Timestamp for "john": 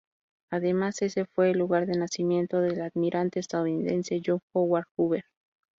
4.25-4.39